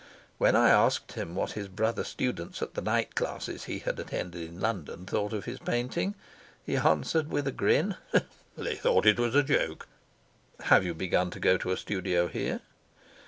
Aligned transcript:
When 0.39 0.55
I 0.55 0.69
asked 0.71 1.11
him 1.11 1.35
what 1.35 1.51
his 1.51 1.67
brother 1.67 2.03
students 2.03 2.63
at 2.63 2.73
the 2.73 2.81
night 2.81 3.13
classes 3.13 3.65
he 3.65 3.77
had 3.77 3.99
attended 3.99 4.41
in 4.41 4.59
London 4.59 5.05
thought 5.05 5.31
of 5.31 5.45
his 5.45 5.59
painting, 5.59 6.15
he 6.65 6.75
answered 6.77 7.29
with 7.29 7.45
a 7.47 7.51
grin: 7.51 7.97
"They 8.57 8.77
thought 8.77 9.05
it 9.05 9.19
a 9.19 9.43
joke." 9.43 9.87
"Have 10.61 10.83
you 10.83 10.95
begun 10.95 11.29
to 11.29 11.39
go 11.39 11.55
to 11.57 11.69
a 11.71 11.77
studio 11.77 12.27
here?" 12.27 12.61